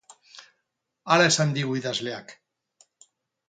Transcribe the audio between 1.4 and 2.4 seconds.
digu idazleak.